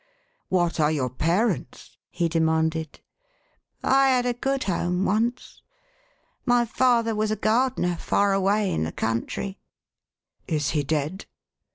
"What 0.49 0.79
are 0.79 0.91
your 0.91 1.11
parents?" 1.11 1.97
he 2.09 2.27
demanded." 2.27 3.01
I 3.83 4.07
had 4.09 4.25
a 4.25 4.33
good 4.33 4.63
home 4.63 5.05
once. 5.05 5.61
My 6.43 6.65
father 6.65 7.13
was 7.13 7.29
a 7.29 7.35
gardener, 7.35 7.97
far 7.97 8.33
away, 8.33 8.73
in 8.73 8.83
the 8.83 8.91
country.''1" 8.91 9.55
Is 10.57 10.71
he 10.71 10.81
dead 10.81 11.27